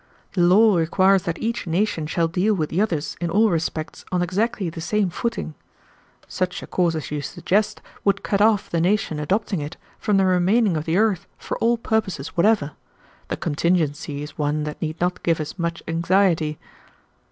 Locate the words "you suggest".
7.11-7.83